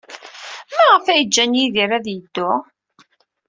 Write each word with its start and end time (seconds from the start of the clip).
Maɣef 0.75 1.05
ay 1.07 1.23
ǧǧan 1.27 1.55
Yidir 1.57 1.91
ad 1.97 2.05
yeddu? 2.13 2.51